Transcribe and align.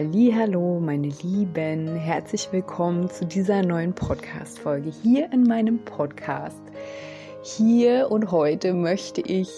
Hallo, 0.00 0.78
meine 0.78 1.08
Lieben, 1.08 1.96
herzlich 1.96 2.52
willkommen 2.52 3.10
zu 3.10 3.26
dieser 3.26 3.62
neuen 3.62 3.94
Podcast 3.94 4.60
Folge 4.60 4.92
hier 5.02 5.32
in 5.32 5.42
meinem 5.42 5.80
Podcast. 5.80 6.62
Hier 7.42 8.08
und 8.08 8.30
heute 8.30 8.74
möchte 8.74 9.20
ich 9.20 9.48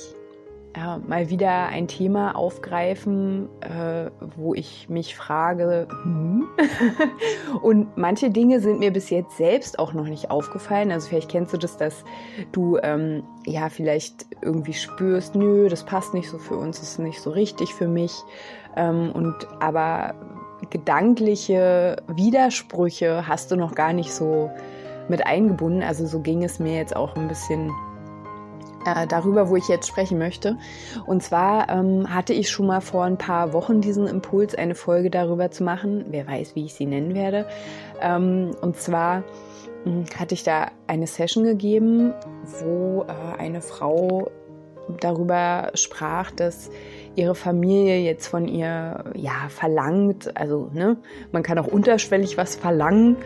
äh, 0.73 0.97
mal 1.07 1.29
wieder 1.29 1.66
ein 1.66 1.89
Thema 1.89 2.37
aufgreifen, 2.37 3.51
äh, 3.61 4.11
wo 4.37 4.55
ich 4.55 4.89
mich 4.89 5.15
frage, 5.15 5.89
hm? 6.05 6.49
und 7.63 7.99
manche 7.99 8.30
Dinge 8.30 8.61
sind 8.61 8.79
mir 8.79 8.95
bis 8.95 9.11
jetzt 9.11 9.37
selbst 9.37 9.79
auch 9.79 9.93
noch 9.93 10.07
nicht 10.07 10.30
aufgefallen. 10.30 10.91
Also 10.91 11.09
vielleicht 11.09 11.30
kennst 11.30 11.52
du 11.52 11.59
das, 11.59 11.77
dass 11.77 12.02
du 12.52 12.79
ähm, 12.83 13.25
ja 13.45 13.69
vielleicht 13.69 14.25
irgendwie 14.41 14.73
spürst, 14.73 15.35
nö, 15.35 15.69
das 15.69 15.85
passt 15.85 16.15
nicht 16.15 16.30
so 16.30 16.38
für 16.38 16.57
uns, 16.57 16.80
ist 16.80 16.99
nicht 16.99 17.21
so 17.21 17.29
richtig 17.29 17.74
für 17.74 17.88
mich. 17.88 18.15
Ähm, 18.76 19.13
und 19.13 19.35
aber 19.60 20.15
gedankliche 20.71 21.96
Widersprüche 22.07 23.27
hast 23.27 23.51
du 23.51 23.57
noch 23.57 23.74
gar 23.74 23.93
nicht 23.93 24.12
so 24.12 24.51
mit 25.09 25.27
eingebunden. 25.27 25.82
Also 25.82 26.07
so 26.07 26.21
ging 26.21 26.45
es 26.45 26.59
mir 26.59 26.77
jetzt 26.77 26.95
auch 26.95 27.16
ein 27.16 27.29
bisschen 27.29 27.71
äh, 28.87 29.07
darüber, 29.07 29.49
wo 29.49 29.57
ich 29.57 29.68
jetzt 29.68 29.88
sprechen 29.88 30.18
möchte. 30.18 30.57
Und 31.07 31.23
zwar 31.23 31.68
ähm, 31.68 32.15
hatte 32.15 32.32
ich 32.32 32.51
schon 32.51 32.66
mal 32.66 32.80
vor 32.80 33.04
ein 33.04 33.18
paar 33.18 33.52
Wochen 33.52 33.80
diesen 33.80 34.07
Impuls, 34.07 34.54
eine 34.54 34.74
Folge 34.74 35.10
darüber 35.10 35.51
zu 35.51 35.65
machen. 35.65 36.07
Wer 36.09 36.27
weiß, 36.27 36.55
wie 36.55 36.65
ich 36.65 36.74
sie 36.74 36.87
nennen 36.87 37.15
werde. 37.15 37.46
Ähm, 38.01 38.52
und 38.60 38.77
zwar 38.77 39.24
hm, 39.84 40.05
hatte 40.18 40.34
ich 40.34 40.45
da 40.45 40.68
eine 40.87 41.07
Session 41.07 41.45
gegeben, 41.45 42.15
wo 42.60 43.05
äh, 43.09 43.38
eine 43.38 43.60
Frau 43.60 44.30
darüber 45.01 45.71
sprach, 45.74 46.30
dass 46.30 46.71
ihre 47.16 47.35
Familie 47.35 47.99
jetzt 48.01 48.29
von 48.29 48.47
ihr 48.47 49.05
ja 49.15 49.49
verlangt. 49.49 50.37
Also 50.37 50.71
ne, 50.73 50.97
man 51.33 51.43
kann 51.43 51.59
auch 51.59 51.67
unterschwellig 51.67 52.37
was 52.37 52.57
verlangen, 52.57 53.17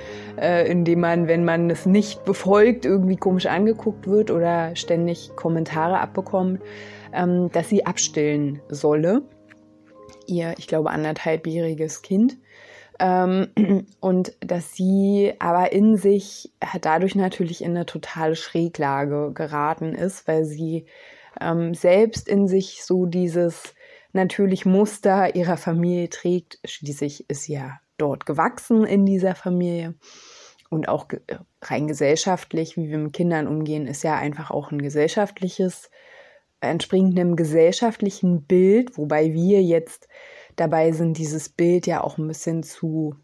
äh, 0.41 0.71
indem 0.71 1.01
man, 1.01 1.29
wenn 1.29 1.45
man 1.45 1.71
es 1.71 1.87
nicht 1.87 2.25
befolgt, 2.25 2.85
irgendwie 2.85 3.17
komisch 3.17 3.47
angeguckt 3.47 4.07
wird 4.07 4.31
oder 4.31 4.75
ständig 4.77 5.33
Kommentare 5.37 6.01
abbekommt, 6.01 6.61
ähm, 7.13 7.51
dass 7.53 7.69
sie 7.69 7.87
abstillen 7.87 8.61
solle. 8.69 9.23
Ihr, 10.27 10.55
ich 10.59 10.67
glaube, 10.67 10.91
anderthalbjähriges 10.91 12.03
Kind. 12.03 12.39
Ähm, 12.99 13.49
und 14.01 14.33
dass 14.41 14.75
sie 14.75 15.35
aber 15.39 15.73
in 15.73 15.97
sich 15.97 16.53
dadurch 16.81 17.15
natürlich 17.15 17.63
in 17.63 17.73
eine 17.73 17.87
totale 17.87 18.37
Schräglage 18.37 19.33
geraten 19.35 19.95
ist, 19.95 20.27
weil 20.27 20.45
sie 20.45 20.87
ähm, 21.41 21.75
selbst 21.75 22.29
in 22.29 22.49
sich 22.49 22.85
so 22.85 23.07
dieses 23.07 23.75
natürlich 24.13 24.65
Muster 24.65 25.35
ihrer 25.35 25.57
Familie 25.57 26.09
trägt. 26.09 26.59
Schließlich 26.65 27.29
ist 27.29 27.43
sie 27.45 27.55
ja 27.55 27.81
dort 27.99 28.27
gewachsen 28.27 28.85
in 28.85 29.05
dieser 29.05 29.35
Familie. 29.35 29.95
Und 30.71 30.89
auch 30.89 31.07
rein 31.63 31.87
gesellschaftlich, 31.87 32.77
wie 32.77 32.89
wir 32.89 32.99
mit 32.99 33.13
Kindern 33.13 33.47
umgehen, 33.47 33.87
ist 33.87 34.03
ja 34.03 34.17
einfach 34.17 34.51
auch 34.51 34.73
ein 34.73 34.81
gesellschaftliches, 34.81 35.91
entspringt 36.61 37.19
einem 37.19 37.37
gesellschaftlichen 37.37 38.43
Bild, 38.45 38.97
wobei 38.97 39.33
wir 39.33 39.63
jetzt 39.63 40.09
dabei 40.57 40.93
sind, 40.93 41.19
dieses 41.19 41.49
Bild 41.49 41.87
ja 41.87 42.03
auch 42.03 42.19
ein 42.19 42.27
bisschen 42.27 42.63
zu 42.63 43.17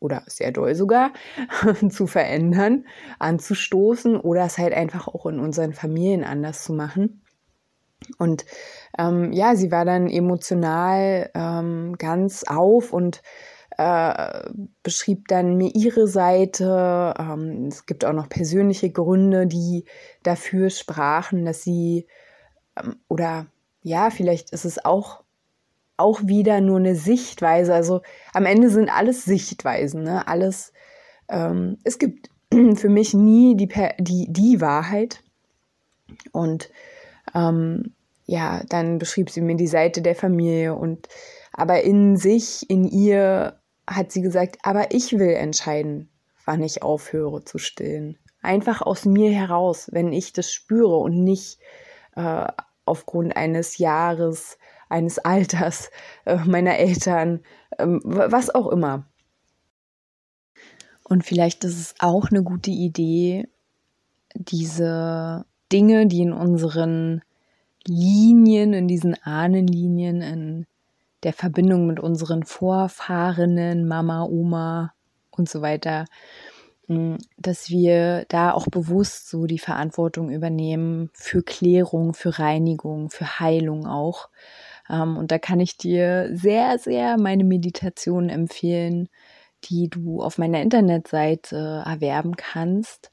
oder 0.00 0.22
sehr 0.26 0.52
doll 0.52 0.74
sogar 0.74 1.12
zu 1.90 2.06
verändern, 2.06 2.86
anzustoßen 3.18 4.20
oder 4.20 4.44
es 4.44 4.58
halt 4.58 4.74
einfach 4.74 5.08
auch 5.08 5.26
in 5.26 5.40
unseren 5.40 5.72
Familien 5.72 6.24
anders 6.24 6.62
zu 6.62 6.74
machen. 6.74 7.23
Und 8.18 8.44
ähm, 8.98 9.32
ja, 9.32 9.56
sie 9.56 9.70
war 9.70 9.84
dann 9.84 10.08
emotional 10.08 11.30
ähm, 11.34 11.96
ganz 11.98 12.44
auf 12.44 12.92
und 12.92 13.22
äh, 13.76 14.50
beschrieb 14.82 15.28
dann 15.28 15.56
mir 15.56 15.74
ihre 15.74 16.06
Seite. 16.06 17.14
Ähm, 17.18 17.66
es 17.68 17.86
gibt 17.86 18.04
auch 18.04 18.12
noch 18.12 18.28
persönliche 18.28 18.90
Gründe, 18.90 19.46
die 19.46 19.84
dafür 20.22 20.70
sprachen, 20.70 21.44
dass 21.44 21.62
sie 21.62 22.06
ähm, 22.76 22.96
oder 23.08 23.46
ja, 23.82 24.10
vielleicht 24.10 24.50
ist 24.50 24.64
es 24.64 24.84
auch 24.84 25.24
auch 25.96 26.22
wieder 26.24 26.60
nur 26.60 26.78
eine 26.78 26.96
Sichtweise. 26.96 27.74
Also 27.74 28.02
am 28.32 28.46
Ende 28.46 28.68
sind 28.70 28.90
alles 28.90 29.24
Sichtweisen, 29.24 30.02
ne? 30.02 30.26
Alles. 30.26 30.72
Ähm, 31.28 31.78
es 31.84 31.98
gibt 31.98 32.30
für 32.52 32.88
mich 32.88 33.14
nie 33.14 33.56
die 33.56 33.68
die 33.98 34.26
die 34.30 34.60
Wahrheit 34.60 35.22
und 36.32 36.70
ähm, 37.34 37.94
ja, 38.26 38.62
dann 38.68 38.98
beschrieb 38.98 39.30
sie 39.30 39.40
mir 39.40 39.56
die 39.56 39.66
Seite 39.66 40.02
der 40.02 40.14
Familie 40.14 40.74
und 40.74 41.08
aber 41.52 41.82
in 41.82 42.16
sich, 42.16 42.68
in 42.68 42.84
ihr 42.84 43.60
hat 43.86 44.12
sie 44.12 44.22
gesagt, 44.22 44.58
aber 44.62 44.92
ich 44.92 45.12
will 45.12 45.34
entscheiden, 45.34 46.10
wann 46.44 46.62
ich 46.62 46.82
aufhöre 46.82 47.44
zu 47.44 47.58
stillen. 47.58 48.18
Einfach 48.42 48.82
aus 48.82 49.04
mir 49.04 49.30
heraus, 49.32 49.88
wenn 49.92 50.12
ich 50.12 50.32
das 50.32 50.52
spüre 50.52 50.96
und 50.96 51.22
nicht 51.22 51.58
äh, 52.16 52.46
aufgrund 52.84 53.36
eines 53.36 53.78
Jahres, 53.78 54.58
eines 54.88 55.18
Alters 55.18 55.90
äh, 56.24 56.36
meiner 56.36 56.76
Eltern, 56.76 57.40
äh, 57.78 57.86
was 57.86 58.54
auch 58.54 58.68
immer. 58.68 59.06
Und 61.04 61.24
vielleicht 61.24 61.64
ist 61.64 61.78
es 61.78 61.94
auch 61.98 62.30
eine 62.30 62.42
gute 62.42 62.70
Idee, 62.70 63.48
diese 64.34 65.44
Dinge, 65.72 66.06
die 66.06 66.22
in 66.22 66.32
unseren 66.32 67.22
Linien, 67.86 68.72
in 68.72 68.88
diesen 68.88 69.14
Ahnenlinien, 69.22 70.22
in 70.22 70.66
der 71.22 71.32
Verbindung 71.32 71.86
mit 71.86 72.00
unseren 72.00 72.44
Vorfahrenen, 72.44 73.86
Mama, 73.86 74.24
Oma 74.24 74.94
und 75.30 75.48
so 75.48 75.62
weiter, 75.62 76.04
hm, 76.86 77.18
dass 77.38 77.70
wir 77.70 78.26
da 78.28 78.52
auch 78.52 78.66
bewusst 78.66 79.28
so 79.30 79.46
die 79.46 79.58
Verantwortung 79.58 80.30
übernehmen 80.30 81.10
für 81.14 81.42
Klärung, 81.42 82.14
für 82.14 82.38
Reinigung, 82.38 83.10
für 83.10 83.40
Heilung 83.40 83.86
auch. 83.86 84.28
Ähm, 84.90 85.16
und 85.16 85.30
da 85.30 85.38
kann 85.38 85.60
ich 85.60 85.76
dir 85.78 86.30
sehr, 86.34 86.78
sehr 86.78 87.16
meine 87.18 87.44
Meditation 87.44 88.28
empfehlen, 88.28 89.08
die 89.64 89.88
du 89.88 90.22
auf 90.22 90.38
meiner 90.38 90.60
Internetseite 90.60 91.82
erwerben 91.86 92.36
kannst. 92.36 93.10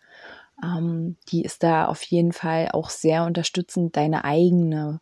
Ähm, 0.63 1.17
die 1.29 1.43
ist 1.43 1.63
da 1.63 1.85
auf 1.85 2.03
jeden 2.03 2.33
Fall 2.33 2.69
auch 2.71 2.89
sehr 2.89 3.25
unterstützend, 3.25 3.95
deine 3.97 4.23
eigene 4.23 5.01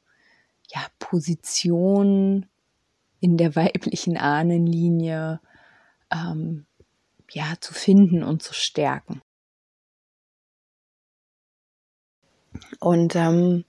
ja, 0.67 0.81
Position 0.99 2.45
in 3.19 3.37
der 3.37 3.55
weiblichen 3.55 4.17
Ahnenlinie 4.17 5.41
ähm, 6.11 6.65
ja, 7.31 7.53
zu 7.59 7.73
finden 7.73 8.23
und 8.23 8.41
zu 8.41 8.53
stärken. 8.53 9.21
Und 12.79 13.15
ähm, 13.15 13.65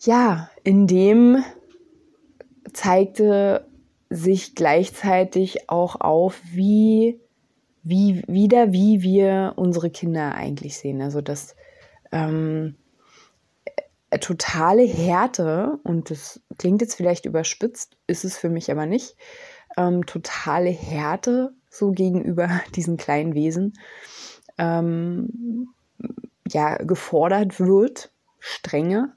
ja, 0.00 0.50
in 0.64 0.86
dem 0.86 1.44
zeigte 2.72 3.66
sich 4.08 4.54
gleichzeitig 4.54 5.68
auch 5.68 6.00
auf, 6.00 6.40
wie 6.44 7.20
wie 7.82 8.22
wieder, 8.26 8.72
wie 8.72 9.02
wir 9.02 9.54
unsere 9.56 9.90
Kinder 9.90 10.34
eigentlich 10.34 10.78
sehen. 10.78 11.00
Also 11.00 11.20
das 11.20 11.56
ähm, 12.12 12.76
äh, 14.10 14.18
totale 14.18 14.82
Härte, 14.82 15.78
und 15.82 16.10
das 16.10 16.40
klingt 16.58 16.82
jetzt 16.82 16.94
vielleicht 16.94 17.26
überspitzt, 17.26 17.96
ist 18.06 18.24
es 18.24 18.36
für 18.36 18.48
mich 18.48 18.70
aber 18.70 18.86
nicht, 18.86 19.16
ähm, 19.76 20.04
totale 20.06 20.70
Härte 20.70 21.52
so 21.68 21.92
gegenüber 21.92 22.48
diesen 22.74 22.96
kleinen 22.96 23.34
Wesen 23.34 23.74
ähm, 24.58 25.68
ja 26.48 26.76
gefordert 26.76 27.60
wird, 27.60 28.12
Strenge 28.38 29.14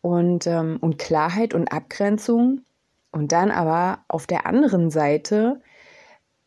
und, 0.00 0.46
ähm, 0.46 0.78
und 0.80 0.98
Klarheit 0.98 1.54
und 1.54 1.72
Abgrenzung. 1.72 2.62
Und 3.10 3.30
dann 3.32 3.50
aber 3.50 4.04
auf 4.08 4.26
der 4.26 4.46
anderen 4.46 4.90
Seite 4.90 5.60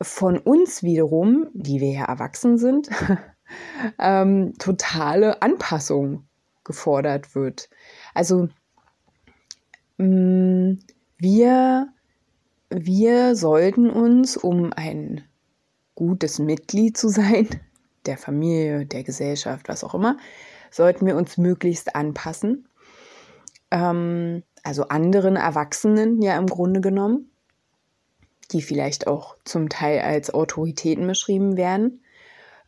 von 0.00 0.38
uns 0.38 0.82
wiederum, 0.82 1.48
die 1.52 1.80
wir 1.80 1.92
ja 1.92 2.04
erwachsen 2.04 2.58
sind, 2.58 2.88
ähm, 3.98 4.54
totale 4.58 5.42
Anpassung 5.42 6.28
gefordert 6.64 7.34
wird. 7.34 7.68
Also 8.14 8.48
mh, 9.98 10.06
mm, 10.06 10.78
wir 11.18 11.88
wir 12.70 13.34
sollten 13.34 13.88
uns, 13.88 14.36
um 14.36 14.72
ein 14.74 15.22
gutes 15.94 16.38
Mitglied 16.38 16.96
zu 16.96 17.08
sein, 17.08 17.48
der 18.06 18.18
Familie, 18.18 18.86
der 18.86 19.02
Gesellschaft, 19.02 19.68
was 19.68 19.84
auch 19.84 19.94
immer, 19.94 20.16
sollten 20.70 21.06
wir 21.06 21.16
uns 21.16 21.38
möglichst 21.38 21.96
anpassen. 21.96 22.68
Ähm, 23.70 24.42
also 24.62 24.88
anderen 24.88 25.36
Erwachsenen 25.36 26.20
ja 26.20 26.36
im 26.36 26.46
Grunde 26.46 26.80
genommen, 26.80 27.30
die 28.52 28.62
vielleicht 28.62 29.06
auch 29.06 29.36
zum 29.44 29.68
Teil 29.68 30.00
als 30.00 30.32
Autoritäten 30.32 31.06
beschrieben 31.06 31.56
werden. 31.56 32.02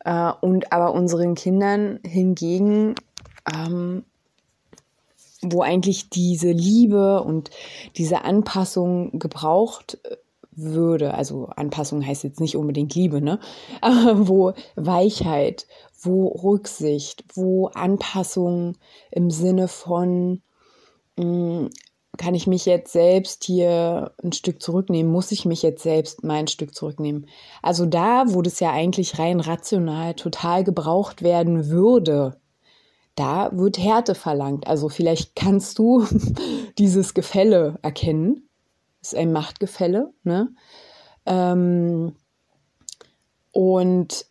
Äh, 0.03 0.31
und 0.41 0.71
aber 0.71 0.93
unseren 0.93 1.35
Kindern 1.35 1.99
hingegen, 2.05 2.95
ähm, 3.53 4.03
wo 5.41 5.61
eigentlich 5.61 6.09
diese 6.09 6.51
Liebe 6.51 7.23
und 7.23 7.49
diese 7.97 8.23
Anpassung 8.23 9.17
gebraucht 9.19 9.99
äh, 10.03 10.17
würde, 10.53 11.13
also 11.13 11.47
Anpassung 11.55 12.05
heißt 12.05 12.23
jetzt 12.23 12.41
nicht 12.41 12.57
unbedingt 12.57 12.93
Liebe, 12.93 13.21
ne? 13.21 13.39
Aber 13.81 14.27
wo 14.27 14.53
Weichheit, 14.75 15.65
wo 16.01 16.27
Rücksicht, 16.27 17.23
wo 17.33 17.67
Anpassung 17.67 18.77
im 19.11 19.31
Sinne 19.31 19.67
von 19.67 20.41
mh, 21.17 21.25
mm, 21.25 21.69
kann 22.17 22.35
ich 22.35 22.45
mich 22.45 22.65
jetzt 22.65 22.91
selbst 22.91 23.43
hier 23.43 24.13
ein 24.23 24.33
Stück 24.33 24.61
zurücknehmen? 24.61 25.11
Muss 25.11 25.31
ich 25.31 25.45
mich 25.45 25.61
jetzt 25.61 25.83
selbst 25.83 26.23
mein 26.23 26.47
Stück 26.47 26.75
zurücknehmen? 26.75 27.27
Also 27.61 27.85
da, 27.85 28.25
wo 28.27 28.41
das 28.41 28.59
ja 28.59 28.71
eigentlich 28.71 29.17
rein 29.17 29.39
rational 29.39 30.13
total 30.15 30.63
gebraucht 30.63 31.21
werden 31.21 31.69
würde, 31.69 32.39
da 33.15 33.49
wird 33.53 33.77
Härte 33.77 34.15
verlangt. 34.15 34.67
Also 34.67 34.89
vielleicht 34.89 35.35
kannst 35.35 35.79
du 35.79 36.05
dieses 36.77 37.13
Gefälle 37.13 37.79
erkennen. 37.81 38.47
Das 39.01 39.13
ist 39.13 39.19
ein 39.19 39.31
Machtgefälle. 39.31 40.13
Ne? 40.23 40.49
Ähm, 41.25 42.15
und 43.51 44.25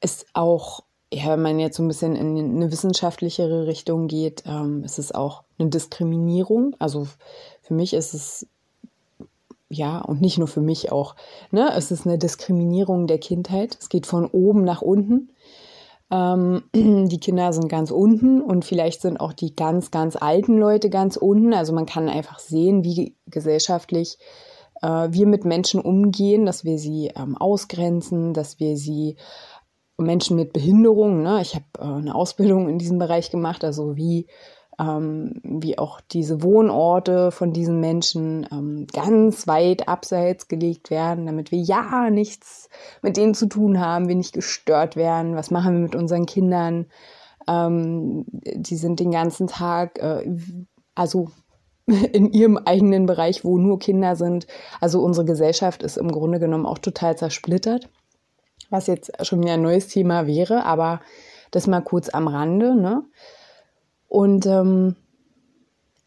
ist 0.00 0.26
auch 0.34 0.86
ja, 1.12 1.32
wenn 1.32 1.42
man 1.42 1.58
jetzt 1.58 1.76
so 1.76 1.82
ein 1.82 1.88
bisschen 1.88 2.16
in 2.16 2.36
eine 2.56 2.72
wissenschaftlichere 2.72 3.66
Richtung 3.66 4.08
geht, 4.08 4.42
ähm, 4.46 4.82
ist 4.84 4.98
es 4.98 5.12
auch 5.12 5.44
eine 5.58 5.70
Diskriminierung. 5.70 6.76
Also 6.78 7.06
für 7.62 7.74
mich 7.74 7.94
ist 7.94 8.14
es, 8.14 8.46
ja, 9.68 10.00
und 10.00 10.20
nicht 10.20 10.38
nur 10.38 10.48
für 10.48 10.60
mich 10.60 10.92
auch, 10.92 11.16
ne, 11.50 11.72
es 11.74 11.90
ist 11.90 12.06
eine 12.06 12.18
Diskriminierung 12.18 13.06
der 13.06 13.18
Kindheit. 13.18 13.76
Es 13.80 13.88
geht 13.88 14.06
von 14.06 14.26
oben 14.26 14.62
nach 14.62 14.82
unten. 14.82 15.30
Ähm, 16.10 16.64
die 16.74 17.20
Kinder 17.20 17.52
sind 17.52 17.68
ganz 17.68 17.90
unten 17.90 18.40
und 18.40 18.64
vielleicht 18.64 19.02
sind 19.02 19.18
auch 19.18 19.32
die 19.32 19.54
ganz, 19.54 19.90
ganz 19.90 20.16
alten 20.16 20.56
Leute 20.56 20.90
ganz 20.90 21.16
unten. 21.16 21.52
Also 21.52 21.72
man 21.72 21.86
kann 21.86 22.08
einfach 22.08 22.38
sehen, 22.38 22.84
wie 22.84 23.16
gesellschaftlich 23.26 24.18
äh, 24.82 25.08
wir 25.10 25.26
mit 25.26 25.44
Menschen 25.44 25.80
umgehen, 25.80 26.46
dass 26.46 26.64
wir 26.64 26.78
sie 26.78 27.10
ähm, 27.16 27.36
ausgrenzen, 27.36 28.34
dass 28.34 28.60
wir 28.60 28.76
sie 28.76 29.16
Menschen 29.98 30.36
mit 30.36 30.52
Behinderungen. 30.52 31.22
Ne? 31.22 31.40
Ich 31.40 31.54
habe 31.54 31.64
äh, 31.78 31.82
eine 31.82 32.14
Ausbildung 32.14 32.68
in 32.68 32.78
diesem 32.78 32.98
Bereich 32.98 33.30
gemacht, 33.30 33.64
also 33.64 33.96
wie, 33.96 34.26
ähm, 34.78 35.40
wie 35.42 35.78
auch 35.78 36.00
diese 36.00 36.42
Wohnorte 36.42 37.30
von 37.30 37.52
diesen 37.52 37.80
Menschen 37.80 38.46
ähm, 38.50 38.86
ganz 38.92 39.46
weit 39.46 39.88
abseits 39.88 40.48
gelegt 40.48 40.90
werden, 40.90 41.26
damit 41.26 41.50
wir 41.50 41.60
ja 41.60 42.10
nichts 42.10 42.68
mit 43.02 43.16
denen 43.16 43.34
zu 43.34 43.46
tun 43.46 43.80
haben, 43.80 44.08
wir 44.08 44.14
nicht 44.14 44.34
gestört 44.34 44.96
werden. 44.96 45.34
Was 45.34 45.50
machen 45.50 45.74
wir 45.74 45.80
mit 45.80 45.94
unseren 45.94 46.26
Kindern? 46.26 46.86
Ähm, 47.48 48.24
die 48.28 48.76
sind 48.76 49.00
den 49.00 49.10
ganzen 49.10 49.46
Tag, 49.46 49.98
äh, 49.98 50.36
also 50.94 51.30
in 51.86 52.32
ihrem 52.32 52.58
eigenen 52.58 53.06
Bereich, 53.06 53.44
wo 53.44 53.58
nur 53.58 53.78
Kinder 53.78 54.16
sind. 54.16 54.46
Also 54.80 55.02
unsere 55.02 55.24
Gesellschaft 55.24 55.82
ist 55.82 55.96
im 55.96 56.10
Grunde 56.10 56.38
genommen 56.38 56.66
auch 56.66 56.78
total 56.78 57.16
zersplittert 57.16 57.88
was 58.70 58.86
jetzt 58.86 59.12
schon 59.26 59.40
wieder 59.40 59.54
ein 59.54 59.62
neues 59.62 59.88
Thema 59.88 60.26
wäre, 60.26 60.64
aber 60.64 61.00
das 61.50 61.66
mal 61.66 61.80
kurz 61.80 62.08
am 62.08 62.28
Rande. 62.28 62.74
Ne? 62.74 63.04
Und 64.08 64.46
ähm, 64.46 64.96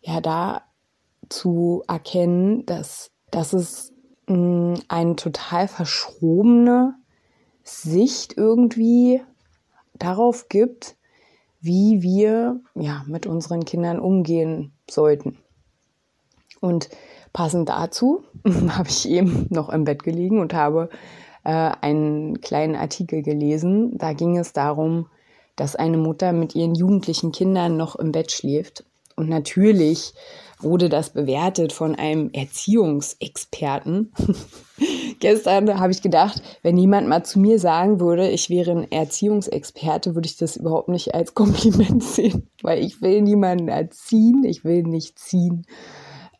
ja, 0.02 0.22
da 0.22 0.62
zu 1.30 1.84
erkennen, 1.88 2.66
dass, 2.66 3.12
dass 3.32 3.54
es 3.54 3.94
mh, 4.28 4.36
hm, 4.36 4.84
eine 4.88 5.16
total 5.16 5.68
verschrobene 5.68 6.96
Sicht 7.64 8.36
irgendwie 8.38 9.22
darauf 9.94 10.50
gibt, 10.50 10.96
wie 11.62 12.02
wir 12.02 12.62
ja, 12.76 13.04
mit 13.06 13.28
unseren 13.28 13.66
Kindern 13.66 14.00
umgehen 14.00 14.72
sollten. 14.90 15.38
Und 16.62 16.90
passend 17.34 17.70
dazu 17.70 18.24
habe 18.70 18.90
ich 18.90 19.08
eben 19.08 19.46
noch 19.50 19.70
im 19.70 19.84
Bett 19.84 20.04
gelegen 20.04 20.40
und 20.40 20.54
habe 20.54 20.90
äh, 21.44 21.72
einen 21.82 22.42
kleinen 22.42 22.76
Artikel 22.76 23.22
gelesen. 23.22 23.98
Da 23.98 24.14
ging 24.14 24.38
es 24.38 24.54
darum, 24.54 25.08
dass 25.60 25.76
eine 25.76 25.98
Mutter 25.98 26.34
mit 26.34 26.56
ihren 26.56 26.76
jugendlichen 26.76 27.32
Kindern 27.32 27.78
noch 27.78 27.96
im 27.96 28.12
Bett 28.12 28.32
schläft. 28.32 28.84
Und 29.16 29.28
natürlich 29.28 30.14
wurde 30.62 30.88
das 30.88 31.12
bewertet 31.12 31.74
von 31.74 31.96
einem 31.96 32.30
Erziehungsexperten. 32.32 34.14
Gestern 35.20 35.80
habe 35.80 35.92
ich 35.92 36.02
gedacht, 36.02 36.42
wenn 36.62 36.78
jemand 36.78 37.08
mal 37.08 37.24
zu 37.24 37.40
mir 37.40 37.60
sagen 37.60 38.00
würde, 38.00 38.30
ich 38.30 38.50
wäre 38.50 38.72
ein 38.72 38.92
Erziehungsexperte, 38.92 40.16
würde 40.16 40.28
ich 40.28 40.38
das 40.38 40.56
überhaupt 40.56 40.90
nicht 40.90 41.14
als 41.14 41.34
Kompliment 41.36 42.04
sehen, 42.04 42.48
weil 42.62 42.84
ich 42.84 43.02
will 43.02 43.22
niemanden 43.22 43.68
erziehen, 43.68 44.44
ich 44.46 44.64
will 44.64 44.84
nicht 44.84 45.20
ziehen. 45.20 45.66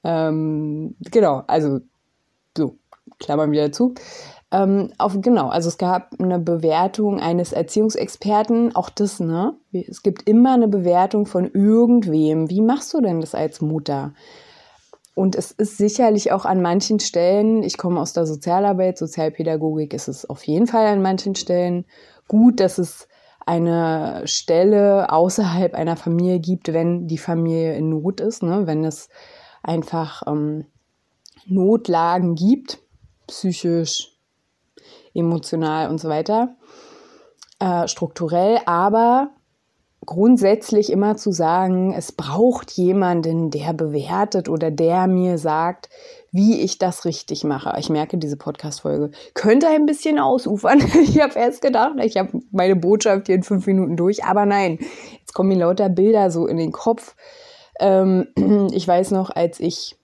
Ähm, 0.04 0.96
genau, 1.12 1.44
also 1.48 1.80
so, 2.58 2.78
Klammern 3.20 3.52
wieder 3.52 3.72
zu. 3.72 3.94
Ähm, 4.52 4.92
auf, 4.98 5.16
genau, 5.22 5.50
also 5.50 5.70
es 5.70 5.78
gab 5.78 6.20
eine 6.20 6.40
Bewertung 6.40 7.20
eines 7.20 7.54
Erziehungsexperten, 7.54 8.76
auch 8.76 8.90
das, 8.90 9.20
ne? 9.20 9.54
Es 9.72 10.02
gibt 10.02 10.28
immer 10.28 10.54
eine 10.54 10.68
Bewertung 10.68 11.28
von 11.28 11.52
irgendwem. 11.52 12.50
Wie 12.50 12.62
machst 12.62 12.94
du 12.94 13.02
denn 13.02 13.22
das 13.22 13.36
als 13.36 13.62
Mutter? 13.62 14.14
Und 15.14 15.36
es 15.36 15.52
ist 15.52 15.78
sicherlich 15.78 16.32
auch 16.32 16.46
an 16.46 16.62
manchen 16.62 17.00
Stellen, 17.00 17.62
ich 17.62 17.78
komme 17.78 18.00
aus 18.00 18.14
der 18.14 18.26
Sozialarbeit, 18.26 18.98
Sozialpädagogik, 18.98 19.94
ist 19.94 20.08
es 20.08 20.28
auf 20.28 20.44
jeden 20.46 20.66
Fall 20.66 20.88
an 20.88 21.02
manchen 21.02 21.36
Stellen 21.36 21.86
gut, 22.28 22.60
dass 22.60 22.78
es 22.78 23.08
eine 23.46 24.22
Stelle 24.26 25.12
außerhalb 25.12 25.74
einer 25.74 25.98
Familie 25.98 26.40
gibt, 26.40 26.72
wenn 26.72 27.08
die 27.08 27.18
Familie 27.18 27.76
in 27.76 27.90
Not 27.90 28.22
ist, 28.22 28.44
ne? 28.44 28.66
wenn 28.66 28.86
es 28.86 29.10
einfach 29.62 30.24
ähm, 30.28 30.66
Notlagen 31.48 32.36
gibt, 32.36 32.80
psychisch, 33.28 34.19
emotional 35.14 35.90
und 35.90 36.00
so 36.00 36.10
weiter, 36.10 36.56
äh, 37.60 37.88
strukturell, 37.88 38.60
aber 38.66 39.32
grundsätzlich 40.06 40.92
immer 40.92 41.18
zu 41.18 41.32
sagen, 41.32 41.94
es 41.94 42.12
braucht 42.12 42.72
jemanden, 42.72 43.52
der 43.52 43.74
bewertet 43.74 44.50
oder 44.50 44.72
der 44.72 45.08
mir 45.08 45.38
sagt, 45.38 45.90
wie 46.32 46.62
ich 46.62 46.78
das 46.78 47.06
richtig 47.06 47.44
mache. 47.44 47.74
Ich 47.80 47.90
merke, 47.90 48.18
diese 48.18 48.38
Podcast-Folge 48.38 49.12
könnte 49.34 49.68
ein 49.68 49.86
bisschen 49.86 50.20
ausufern. 50.20 50.82
Ich 51.02 51.20
habe 51.22 51.38
erst 51.38 51.62
gedacht, 51.62 51.94
ich 52.02 52.18
habe 52.18 52.40
meine 52.52 52.76
Botschaft 52.76 53.28
hier 53.28 53.36
in 53.36 53.44
fünf 53.44 53.68
Minuten 53.68 53.98
durch, 53.98 54.24
aber 54.24 54.46
nein, 54.46 54.80
jetzt 55.20 55.34
kommen 55.34 55.50
mir 55.50 55.60
lauter 55.60 55.90
Bilder 55.90 56.32
so 56.32 56.48
in 56.48 56.58
den 56.58 56.72
Kopf. 56.72 57.16
Ähm, 57.80 58.28
ich 58.72 58.88
weiß 58.88 59.12
noch, 59.12 59.30
als 59.30 59.60
ich 59.60 59.98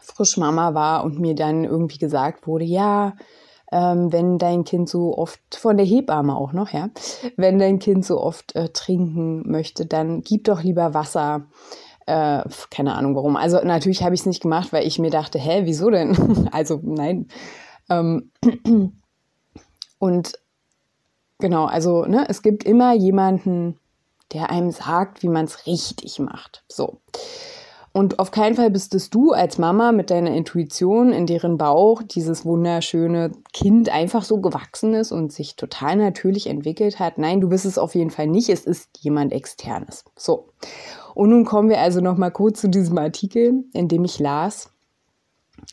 frisch 0.00 0.36
Mama 0.36 0.74
war 0.74 1.04
und 1.04 1.18
mir 1.18 1.34
dann 1.34 1.64
irgendwie 1.64 1.98
gesagt 1.98 2.46
wurde, 2.46 2.64
ja, 2.64 3.14
ähm, 3.72 4.12
wenn 4.12 4.38
dein 4.38 4.64
Kind 4.64 4.88
so 4.88 5.16
oft, 5.16 5.40
von 5.56 5.76
der 5.76 5.86
Hebamme 5.86 6.36
auch 6.36 6.52
noch, 6.52 6.70
ja, 6.70 6.90
wenn 7.36 7.58
dein 7.58 7.78
Kind 7.78 8.04
so 8.04 8.20
oft 8.20 8.54
äh, 8.54 8.68
trinken 8.68 9.50
möchte, 9.50 9.86
dann 9.86 10.22
gib 10.22 10.44
doch 10.44 10.62
lieber 10.62 10.94
Wasser. 10.94 11.46
Äh, 12.06 12.44
keine 12.70 12.94
Ahnung 12.94 13.16
warum. 13.16 13.36
Also 13.36 13.58
natürlich 13.64 14.04
habe 14.04 14.14
ich 14.14 14.20
es 14.20 14.26
nicht 14.26 14.42
gemacht, 14.42 14.72
weil 14.72 14.86
ich 14.86 15.00
mir 15.00 15.10
dachte, 15.10 15.38
hä, 15.40 15.62
wieso 15.64 15.90
denn? 15.90 16.48
also 16.52 16.80
nein. 16.82 17.26
Ähm, 17.90 18.30
und 19.98 20.32
genau, 21.38 21.64
also 21.64 22.04
ne, 22.04 22.26
es 22.28 22.42
gibt 22.42 22.62
immer 22.62 22.94
jemanden, 22.94 23.78
der 24.32 24.50
einem 24.50 24.70
sagt, 24.70 25.22
wie 25.22 25.28
man 25.28 25.46
es 25.46 25.66
richtig 25.66 26.18
macht. 26.18 26.64
So. 26.68 27.00
Und 27.96 28.18
auf 28.18 28.30
keinen 28.30 28.56
Fall 28.56 28.70
bist 28.70 28.94
es 28.94 29.08
du 29.08 29.32
als 29.32 29.56
Mama 29.56 29.90
mit 29.90 30.10
deiner 30.10 30.34
Intuition, 30.34 31.14
in 31.14 31.24
deren 31.24 31.56
Bauch 31.56 32.02
dieses 32.02 32.44
wunderschöne 32.44 33.32
Kind 33.54 33.88
einfach 33.88 34.22
so 34.22 34.38
gewachsen 34.42 34.92
ist 34.92 35.12
und 35.12 35.32
sich 35.32 35.56
total 35.56 35.96
natürlich 35.96 36.46
entwickelt 36.46 36.98
hat. 36.98 37.16
Nein, 37.16 37.40
du 37.40 37.48
bist 37.48 37.64
es 37.64 37.78
auf 37.78 37.94
jeden 37.94 38.10
Fall 38.10 38.26
nicht. 38.26 38.50
Es 38.50 38.66
ist 38.66 38.98
jemand 38.98 39.32
externes. 39.32 40.04
So. 40.14 40.50
Und 41.14 41.30
nun 41.30 41.46
kommen 41.46 41.70
wir 41.70 41.80
also 41.80 42.02
noch 42.02 42.18
mal 42.18 42.28
kurz 42.28 42.60
zu 42.60 42.68
diesem 42.68 42.98
Artikel, 42.98 43.64
in 43.72 43.88
dem 43.88 44.04
ich 44.04 44.18
las. 44.18 44.68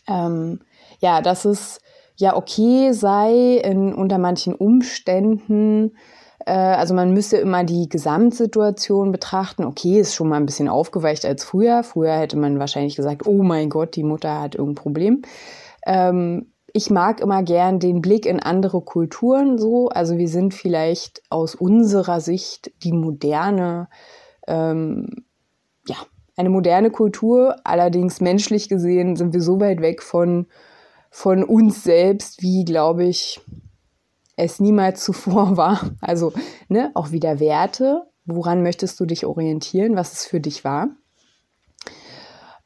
Ähm, 0.08 0.62
ja, 1.00 1.20
dass 1.20 1.44
es 1.44 1.82
ja 2.16 2.38
okay 2.38 2.94
sei, 2.94 3.58
in, 3.58 3.94
unter 3.94 4.18
manchen 4.18 4.56
Umständen 4.56 5.98
also 6.52 6.94
man 6.94 7.14
müsste 7.14 7.38
immer 7.38 7.64
die 7.64 7.88
Gesamtsituation 7.88 9.12
betrachten. 9.12 9.64
Okay, 9.64 10.00
ist 10.00 10.16
schon 10.16 10.30
mal 10.30 10.38
ein 10.38 10.46
bisschen 10.46 10.68
aufgeweicht 10.68 11.26
als 11.26 11.44
früher. 11.44 11.84
Früher 11.84 12.14
hätte 12.14 12.38
man 12.38 12.60
wahrscheinlich 12.60 12.96
gesagt, 12.96 13.26
oh 13.28 13.44
mein 13.44 13.70
Gott, 13.70 13.96
die 13.96 14.04
Mutter 14.04 14.42
hat 14.42 14.56
irgendein 14.56 14.82
Problem. 14.82 15.22
Ähm, 15.86 16.48
ich 16.74 16.90
mag 16.90 17.22
immer 17.22 17.44
gern 17.44 17.80
den 17.80 18.02
Blick 18.02 18.26
in 18.26 18.40
andere 18.40 18.82
Kulturen 18.82 19.58
so. 19.58 19.90
Also 19.90 20.18
wir 20.18 20.28
sind 20.28 20.54
vielleicht 20.54 21.22
aus 21.30 21.56
unserer 21.56 22.20
Sicht 22.20 22.72
die 22.84 22.94
moderne, 22.94 23.88
ähm, 24.48 25.26
ja, 25.88 25.98
eine 26.36 26.50
moderne 26.50 26.90
Kultur. 26.90 27.58
Allerdings 27.64 28.22
menschlich 28.22 28.70
gesehen 28.70 29.16
sind 29.16 29.34
wir 29.34 29.42
so 29.42 29.60
weit 29.60 29.82
weg 29.82 30.02
von, 30.02 30.48
von 31.12 31.44
uns 31.44 31.84
selbst, 31.84 32.42
wie, 32.42 32.66
glaube 32.66 33.06
ich, 33.06 33.40
es 34.36 34.60
niemals 34.60 35.04
zuvor 35.04 35.58
war. 35.58 35.92
Also 36.02 36.34
ne, 36.68 36.92
auch 36.94 37.12
wieder 37.12 37.40
Werte. 37.40 38.04
Woran 38.26 38.64
möchtest 38.64 39.00
du 39.00 39.06
dich 39.06 39.26
orientieren? 39.26 39.96
Was 39.96 40.14
es 40.14 40.26
für 40.26 40.40
dich 40.40 40.64
war? 40.64 40.90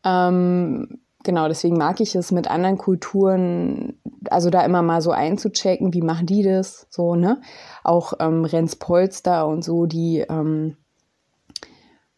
Ähm, 0.03 0.99
genau, 1.23 1.47
deswegen 1.47 1.77
mag 1.77 1.99
ich 1.99 2.15
es 2.15 2.31
mit 2.31 2.49
anderen 2.49 2.77
Kulturen, 2.77 3.99
also 4.29 4.49
da 4.49 4.63
immer 4.63 4.81
mal 4.81 5.01
so 5.01 5.11
einzuchecken, 5.11 5.93
wie 5.93 6.01
machen 6.01 6.27
die 6.27 6.43
das, 6.43 6.87
so, 6.89 7.15
ne? 7.15 7.41
Auch 7.83 8.13
ähm, 8.19 8.45
Renz 8.45 8.75
Polster 8.75 9.47
und 9.47 9.63
so, 9.63 9.87
die, 9.87 10.23
ähm, 10.29 10.77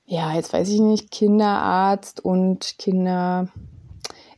ja, 0.05 0.33
jetzt 0.33 0.53
weiß 0.53 0.69
ich 0.69 0.81
nicht, 0.81 1.11
Kinderarzt 1.11 2.23
und 2.23 2.75
Kinder, 2.77 3.47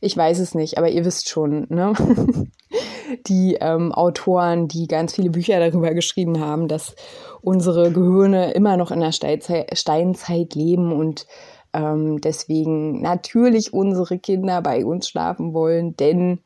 ich 0.00 0.16
weiß 0.16 0.38
es 0.38 0.54
nicht, 0.54 0.78
aber 0.78 0.88
ihr 0.90 1.04
wisst 1.04 1.28
schon, 1.28 1.66
ne? 1.68 1.92
die 3.26 3.56
ähm, 3.60 3.92
Autoren, 3.92 4.68
die 4.68 4.86
ganz 4.86 5.14
viele 5.14 5.30
Bücher 5.30 5.58
darüber 5.60 5.94
geschrieben 5.94 6.40
haben, 6.40 6.68
dass 6.68 6.94
unsere 7.40 7.92
Gehirne 7.92 8.52
immer 8.52 8.76
noch 8.76 8.90
in 8.90 9.00
der 9.00 9.12
Steinzeit, 9.12 10.54
leben 10.54 10.92
und 10.92 11.26
ähm, 11.72 12.20
deswegen 12.20 13.00
natürlich 13.00 13.72
unsere 13.72 14.18
Kinder 14.18 14.60
bei 14.62 14.84
uns 14.84 15.08
schlafen 15.08 15.54
wollen, 15.54 15.96
denn 15.96 16.40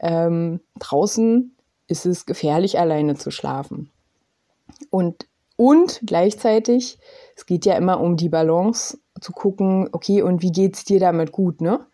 ähm, 0.00 0.60
draußen 0.78 1.54
ist 1.86 2.06
es 2.06 2.26
gefährlich, 2.26 2.78
alleine 2.78 3.16
zu 3.16 3.30
schlafen. 3.30 3.90
Und, 4.90 5.26
und 5.56 6.00
gleichzeitig, 6.04 6.98
es 7.36 7.46
geht 7.46 7.66
ja 7.66 7.74
immer 7.74 8.00
um 8.00 8.16
die 8.16 8.28
Balance, 8.30 8.98
zu 9.20 9.32
gucken, 9.32 9.88
okay, 9.92 10.22
und 10.22 10.42
wie 10.42 10.52
geht 10.52 10.74
es 10.74 10.84
dir 10.84 10.98
damit 10.98 11.32
gut, 11.32 11.60
ne? 11.60 11.86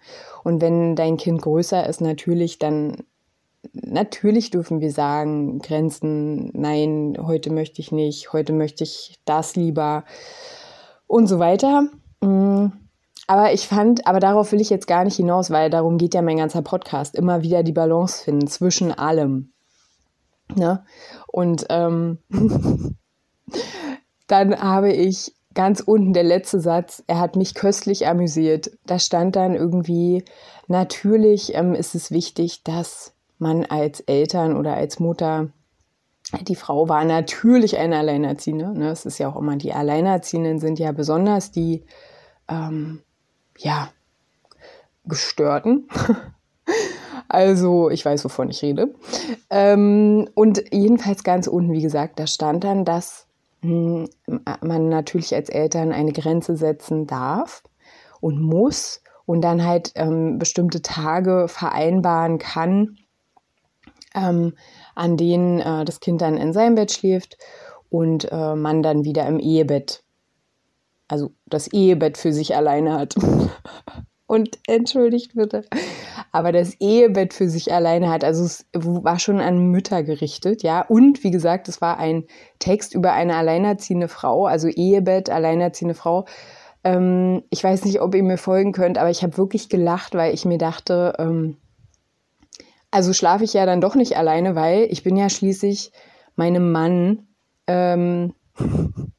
Und 0.44 0.62
wenn 0.62 0.96
dein 0.96 1.16
Kind 1.16 1.42
größer 1.42 1.87
ist, 1.87 2.00
natürlich, 2.00 2.58
dann 2.58 3.04
natürlich 3.72 4.50
dürfen 4.50 4.80
wir 4.80 4.92
sagen, 4.92 5.58
Grenzen, 5.60 6.50
nein, 6.54 7.16
heute 7.20 7.52
möchte 7.52 7.80
ich 7.80 7.92
nicht, 7.92 8.32
heute 8.32 8.52
möchte 8.52 8.84
ich 8.84 9.18
das 9.25 9.56
lieber 9.56 10.04
und 11.06 11.26
so 11.26 11.38
weiter. 11.38 11.88
Mm, 12.20 12.66
aber 13.26 13.52
ich 13.52 13.68
fand, 13.68 14.06
aber 14.06 14.20
darauf 14.20 14.52
will 14.52 14.60
ich 14.60 14.70
jetzt 14.70 14.87
gar 14.87 15.04
nicht 15.04 15.16
hinaus, 15.16 15.50
weil 15.50 15.70
darum 15.70 15.98
geht 15.98 16.14
ja 16.14 16.22
mein 16.22 16.38
ganzer 16.38 16.62
Podcast, 16.62 17.14
immer 17.14 17.42
wieder 17.42 17.62
die 17.62 17.72
Balance 17.72 18.25
finden 18.25 18.46
zwischen 18.46 18.92
allem. 18.92 19.52
Ne? 20.54 20.84
Und 21.26 21.66
ähm, 21.68 22.18
dann 24.26 24.60
habe 24.60 24.92
ich 24.92 25.34
ganz 25.54 25.80
unten 25.80 26.12
der 26.12 26.22
letzte 26.22 26.60
Satz, 26.60 27.02
er 27.06 27.18
hat 27.18 27.37
mich 27.37 27.54
köstlich 27.54 28.06
amüsiert. 28.06 28.70
Da 28.87 28.98
stand 28.98 29.37
dann 29.37 29.54
irgendwie, 29.54 30.25
natürlich 30.68 31.54
ähm, 31.54 31.75
ist 31.75 31.94
es 31.94 32.10
wichtig, 32.10 32.62
dass 32.62 33.12
man 33.38 33.64
als 33.64 34.00
Eltern 34.00 34.57
oder 34.57 34.75
als 34.75 34.99
Mutter, 34.99 35.49
die 36.42 36.57
Frau 36.57 36.88
war 36.88 37.04
natürlich 37.04 37.78
eine 37.78 37.99
Alleinerziehende. 37.99 38.78
Ne? 38.78 38.90
Es 38.90 39.07
ist 39.07 39.18
ja 39.18 39.28
auch 39.28 39.37
immer, 39.37 39.57
die 39.57 39.73
Alleinerziehenden 39.73 40.59
sind 40.59 40.78
ja 40.78 40.92
besonders 40.92 41.50
die, 41.50 41.85
ähm, 42.49 43.02
ja, 43.59 43.90
Gestörten. 45.04 45.88
Also, 47.30 47.90
ich 47.90 48.02
weiß, 48.04 48.25
wovon 48.25 48.49
ich 48.49 48.62
rede. 48.62 48.95
Ähm, 49.50 50.30
und 50.35 50.64
jedenfalls 50.73 51.23
ganz 51.23 51.47
unten, 51.47 51.73
wie 51.73 51.83
gesagt, 51.83 52.18
da 52.18 52.26
stand 52.26 52.64
dann, 52.64 52.87
dass 52.87 53.26
hm, 53.61 54.09
man 54.62 54.88
natürlich 54.88 55.35
als 55.35 55.50
Eltern 55.50 55.92
eine 55.92 56.12
Grenze 56.12 56.57
setzen 56.57 57.07
darf 57.07 57.62
und 58.21 58.40
muss 58.40 59.02
und 59.26 59.42
dann 59.42 59.62
halt 59.62 59.92
ähm, 59.95 60.38
bestimmte 60.38 60.80
Tage 60.80 61.49
vereinbaren 61.49 62.38
kann, 62.38 62.97
ähm, 64.22 64.54
an 64.94 65.16
denen 65.16 65.60
äh, 65.60 65.84
das 65.84 66.00
Kind 66.00 66.20
dann 66.20 66.37
in 66.37 66.52
seinem 66.52 66.75
Bett 66.75 66.92
schläft 66.92 67.37
und 67.90 68.30
äh, 68.30 68.54
man 68.54 68.82
dann 68.82 69.04
wieder 69.04 69.26
im 69.26 69.38
Ehebett, 69.38 70.02
also 71.08 71.30
das 71.46 71.68
Ehebett 71.68 72.18
für 72.18 72.32
sich 72.32 72.54
alleine 72.54 72.98
hat. 72.98 73.14
und 74.26 74.58
entschuldigt 74.66 75.32
bitte, 75.34 75.64
aber 76.32 76.52
das 76.52 76.75
Ehebett 76.80 77.32
für 77.32 77.48
sich 77.48 77.72
alleine 77.72 78.10
hat. 78.10 78.25
Also 78.25 78.44
es 78.44 78.66
war 78.75 79.18
schon 79.18 79.40
an 79.40 79.70
Mütter 79.70 80.02
gerichtet, 80.02 80.62
ja. 80.62 80.82
Und 80.82 81.25
wie 81.25 81.30
gesagt, 81.30 81.68
es 81.68 81.80
war 81.80 81.98
ein 81.98 82.25
Text 82.58 82.94
über 82.94 83.14
eine 83.14 83.37
alleinerziehende 83.37 84.08
Frau, 84.08 84.46
also 84.46 84.68
Ehebett, 84.68 85.30
alleinerziehende 85.30 85.94
Frau. 85.94 86.26
Ähm, 86.84 87.42
ich 87.50 87.64
weiß 87.64 87.87
nicht, 87.87 88.02
ob 88.02 88.14
ihr 88.14 88.22
mir 88.22 88.37
folgen 88.38 88.72
könnt, 88.72 88.98
aber 88.98 89.10
ich 89.10 89.22
habe 89.22 89.38
wirklich 89.38 89.70
gelacht, 89.70 90.14
weil 90.14 90.34
ich 90.34 90.44
mir 90.44 90.58
dachte, 90.58 91.14
ähm, 91.18 91.56
also 92.90 93.12
schlafe 93.12 93.45
ich 93.45 93.52
ja 93.52 93.66
dann 93.66 93.80
doch 93.80 93.95
nicht 93.95 94.16
alleine, 94.16 94.54
weil 94.54 94.88
ich 94.90 95.02
bin 95.02 95.16
ja 95.16 95.28
schließlich 95.28 95.92
meinem 96.37 96.73
Mann, 96.73 97.28
ähm, 97.66 98.35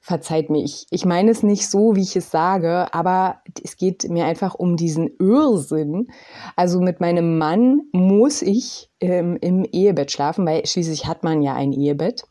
verzeiht 0.00 0.48
mir, 0.48 0.64
ich, 0.64 0.86
ich 0.90 1.04
meine 1.04 1.30
es 1.30 1.42
nicht 1.42 1.68
so, 1.68 1.94
wie 1.94 2.02
ich 2.02 2.16
es 2.16 2.30
sage, 2.30 2.92
aber 2.94 3.42
es 3.62 3.76
geht 3.76 4.08
mir 4.08 4.24
einfach 4.24 4.54
um 4.54 4.76
diesen 4.76 5.10
Irrsinn. 5.18 6.08
Also 6.56 6.80
mit 6.80 6.98
meinem 7.00 7.36
Mann 7.36 7.82
muss 7.92 8.40
ich 8.40 8.90
ähm, 9.00 9.36
im 9.40 9.64
Ehebett 9.64 10.10
schlafen, 10.10 10.46
weil 10.46 10.64
schließlich 10.66 11.06
hat 11.06 11.24
man 11.24 11.42
ja 11.42 11.54
ein 11.54 11.72
Ehebett. 11.72 12.22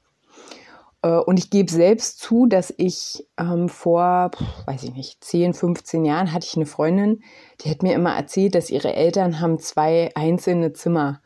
Äh, 1.08 1.20
und 1.20 1.38
ich 1.40 1.50
gebe 1.50 1.72
selbst 1.72 2.20
zu, 2.20 2.46
dass 2.46 2.74
ich 2.78 3.26
ähm, 3.38 3.70
vor, 3.70 4.32
weiß 4.66 4.84
ich 4.84 4.94
nicht, 4.94 5.24
10, 5.24 5.54
15 5.54 6.06
Jahren 6.06 6.34
hatte 6.34 6.46
ich 6.46 6.56
eine 6.56 6.66
Freundin, 6.66 7.22
die 7.62 7.70
hat 7.70 7.84
mir 7.84 7.94
immer 7.94 8.16
erzählt, 8.16 8.56
dass 8.56 8.70
ihre 8.70 8.94
Eltern 8.94 9.40
haben 9.40 9.60
zwei 9.60 10.12
einzelne 10.16 10.74
Zimmer. 10.74 11.22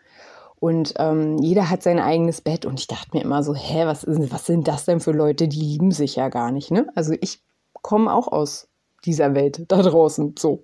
Und 0.59 0.93
ähm, 0.97 1.39
jeder 1.39 1.71
hat 1.71 1.81
sein 1.81 1.99
eigenes 1.99 2.41
Bett. 2.41 2.65
Und 2.65 2.79
ich 2.79 2.87
dachte 2.87 3.09
mir 3.13 3.23
immer 3.23 3.41
so, 3.41 3.55
hä, 3.55 3.85
was, 3.85 4.03
ist, 4.03 4.31
was 4.31 4.45
sind 4.45 4.67
das 4.67 4.85
denn 4.85 4.99
für 4.99 5.11
Leute, 5.11 5.47
die 5.47 5.59
lieben 5.59 5.91
sich 5.91 6.15
ja 6.15 6.29
gar 6.29 6.51
nicht. 6.51 6.69
Ne? 6.69 6.87
Also 6.93 7.15
ich 7.19 7.41
komme 7.81 8.13
auch 8.13 8.27
aus 8.27 8.69
dieser 9.03 9.33
Welt 9.33 9.65
da 9.69 9.81
draußen. 9.81 10.35
So. 10.37 10.63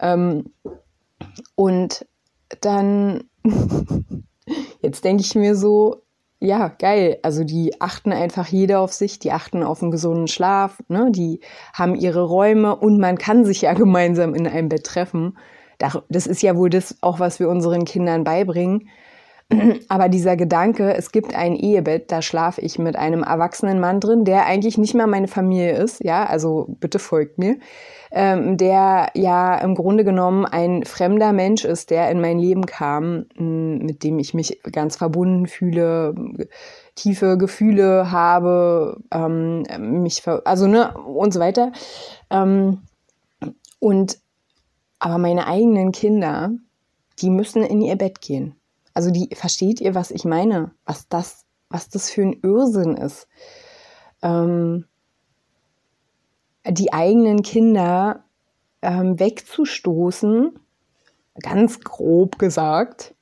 Ähm, 0.00 0.52
und 1.54 2.06
dann, 2.60 3.24
jetzt 4.82 5.02
denke 5.02 5.22
ich 5.22 5.34
mir 5.34 5.56
so, 5.56 6.02
ja, 6.46 6.68
geil. 6.68 7.18
Also 7.22 7.44
die 7.44 7.80
achten 7.80 8.12
einfach 8.12 8.46
jeder 8.46 8.80
auf 8.80 8.92
sich, 8.92 9.18
die 9.18 9.32
achten 9.32 9.62
auf 9.62 9.82
einen 9.82 9.90
gesunden 9.90 10.28
Schlaf, 10.28 10.78
ne? 10.88 11.08
die 11.10 11.40
haben 11.74 11.94
ihre 11.94 12.22
Räume 12.22 12.76
und 12.76 12.98
man 12.98 13.18
kann 13.18 13.44
sich 13.44 13.62
ja 13.62 13.72
gemeinsam 13.74 14.34
in 14.34 14.46
einem 14.46 14.68
Bett 14.68 14.84
treffen. 14.84 15.36
Das 15.78 16.26
ist 16.26 16.42
ja 16.42 16.56
wohl 16.56 16.70
das 16.70 16.96
auch, 17.02 17.20
was 17.20 17.38
wir 17.38 17.50
unseren 17.50 17.84
Kindern 17.84 18.24
beibringen. 18.24 18.88
Aber 19.88 20.08
dieser 20.08 20.36
Gedanke, 20.36 20.94
es 20.94 21.12
gibt 21.12 21.34
ein 21.34 21.54
Ehebett, 21.54 22.10
da 22.10 22.22
schlafe 22.22 22.60
ich 22.60 22.78
mit 22.78 22.96
einem 22.96 23.22
erwachsenen 23.22 23.78
Mann 23.78 24.00
drin, 24.00 24.24
der 24.24 24.46
eigentlich 24.46 24.78
nicht 24.78 24.94
mal 24.94 25.06
meine 25.06 25.28
Familie 25.28 25.76
ist, 25.76 26.02
ja, 26.02 26.24
also 26.24 26.76
bitte 26.80 26.98
folgt 26.98 27.38
mir, 27.38 27.58
ähm, 28.10 28.56
der 28.56 29.10
ja 29.14 29.56
im 29.58 29.74
Grunde 29.74 30.04
genommen 30.04 30.44
ein 30.44 30.84
fremder 30.84 31.32
Mensch 31.32 31.64
ist, 31.64 31.90
der 31.90 32.10
in 32.10 32.20
mein 32.20 32.38
Leben 32.38 32.66
kam, 32.66 33.26
mit 33.36 34.02
dem 34.02 34.18
ich 34.18 34.34
mich 34.34 34.60
ganz 34.70 34.96
verbunden 34.96 35.46
fühle, 35.46 36.14
tiefe 36.94 37.38
Gefühle 37.38 38.10
habe, 38.10 39.00
ähm, 39.12 39.64
mich, 39.78 40.22
also 40.44 40.66
ne, 40.66 40.96
und 40.96 41.32
so 41.32 41.40
weiter. 41.40 41.72
Ähm, 42.30 42.82
und 43.78 44.18
aber 44.98 45.18
meine 45.18 45.46
eigenen 45.46 45.92
Kinder, 45.92 46.50
die 47.20 47.30
müssen 47.30 47.62
in 47.62 47.80
ihr 47.80 47.96
Bett 47.96 48.20
gehen. 48.20 48.56
Also 48.94 49.10
die, 49.10 49.28
versteht 49.34 49.80
ihr, 49.80 49.94
was 49.94 50.10
ich 50.10 50.24
meine? 50.24 50.70
Was 50.84 51.08
das, 51.08 51.44
was 51.68 51.88
das 51.88 52.10
für 52.10 52.22
ein 52.22 52.40
Irrsinn 52.42 52.96
ist? 52.96 53.28
Ähm, 54.22 54.86
die 56.68 56.92
eigenen 56.92 57.42
Kinder 57.42 58.24
ähm, 58.82 59.18
wegzustoßen, 59.18 60.58
ganz 61.42 61.80
grob 61.80 62.38
gesagt, 62.38 63.14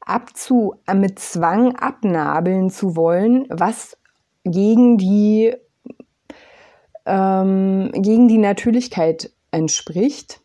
abzu, 0.00 0.74
äh, 0.86 0.94
mit 0.94 1.18
Zwang 1.18 1.76
abnabeln 1.76 2.70
zu 2.70 2.96
wollen, 2.96 3.46
was 3.48 3.96
gegen 4.44 4.98
die, 4.98 5.54
ähm, 7.06 7.90
gegen 7.92 8.28
die 8.28 8.38
Natürlichkeit 8.38 9.30
entspricht, 9.50 10.40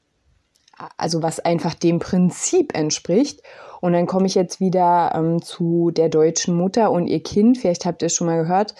also 0.97 1.23
was 1.23 1.39
einfach 1.39 1.73
dem 1.73 1.99
Prinzip 1.99 2.75
entspricht 2.75 3.41
Und 3.81 3.93
dann 3.93 4.07
komme 4.07 4.25
ich 4.25 4.35
jetzt 4.35 4.59
wieder 4.59 5.13
ähm, 5.15 5.41
zu 5.41 5.91
der 5.91 6.09
deutschen 6.09 6.55
Mutter 6.55 6.91
und 6.91 7.07
ihr 7.07 7.21
Kind. 7.21 7.57
Vielleicht 7.57 7.85
habt 7.85 8.01
ihr 8.01 8.07
es 8.07 8.15
schon 8.15 8.27
mal 8.27 8.41
gehört. 8.41 8.73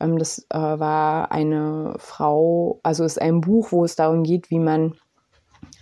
Ähm, 0.00 0.18
das 0.18 0.46
äh, 0.50 0.58
war 0.58 1.32
eine 1.32 1.94
Frau, 1.98 2.80
also 2.82 3.04
ist 3.04 3.20
ein 3.20 3.40
Buch, 3.40 3.72
wo 3.72 3.84
es 3.84 3.96
darum 3.96 4.22
geht, 4.22 4.50
wie 4.50 4.58
man 4.58 4.94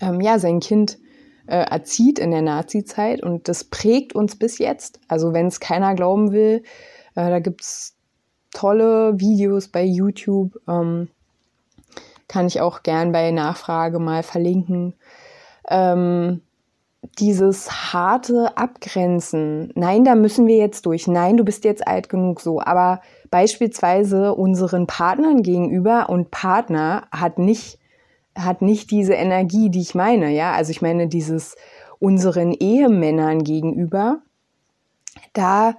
ähm, 0.01 0.21
ja 0.21 0.39
sein 0.39 0.61
Kind 0.61 0.99
äh, 1.47 1.57
erzieht 1.57 2.19
in 2.19 2.31
der 2.31 2.43
Nazi-Zeit. 2.43 3.23
Und 3.23 3.49
das 3.49 3.65
prägt 3.65 4.15
uns 4.15 4.37
bis 4.37 4.59
jetzt. 4.59 5.01
Also 5.09 5.33
wenn 5.33 5.47
es 5.47 5.61
keiner 5.61 5.95
glauben 5.95 6.33
will, 6.33 6.63
äh, 7.15 7.31
da 7.31 7.41
gibt 7.41 7.63
es 7.63 7.97
tolle 8.53 9.19
Videos 9.19 9.69
bei 9.69 9.85
YouTube. 9.85 10.61
Ähm, 10.69 11.09
kann 12.29 12.47
ich 12.47 12.61
auch 12.61 12.83
gern 12.83 13.13
bei 13.13 13.31
Nachfrage 13.31 13.99
mal 13.99 14.23
verlinken. 14.23 14.95
Ähm, 15.69 16.41
dieses 17.19 17.93
harte 17.93 18.57
Abgrenzen, 18.57 19.73
nein, 19.75 20.05
da 20.05 20.15
müssen 20.15 20.47
wir 20.47 20.57
jetzt 20.57 20.87
durch, 20.87 21.07
nein, 21.07 21.37
du 21.37 21.45
bist 21.45 21.65
jetzt 21.65 21.87
alt 21.87 22.09
genug 22.09 22.41
so, 22.41 22.61
aber 22.61 23.03
beispielsweise 23.31 24.35
unseren 24.35 24.87
Partnern 24.87 25.43
gegenüber 25.43 26.09
und 26.09 26.31
Partner 26.31 27.07
hat 27.11 27.39
nicht, 27.39 27.79
hat 28.37 28.63
nicht 28.63 28.91
diese 28.91 29.15
Energie, 29.15 29.71
die 29.71 29.81
ich 29.81 29.95
meine, 29.95 30.31
ja, 30.31 30.53
also 30.53 30.71
ich 30.71 30.83
meine 30.83 31.09
dieses 31.09 31.57
unseren 31.99 32.53
Ehemännern 32.53 33.45
gegenüber, 33.45 34.19
da, 35.33 35.75